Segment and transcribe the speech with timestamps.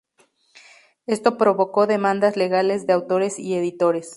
[1.05, 4.09] Esto provocó demandas legales de autores y editores.